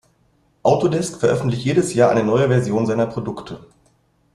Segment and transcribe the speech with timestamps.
[0.63, 3.67] Autodesk veröffentlicht jedes Jahr eine neue Version seiner Produkte.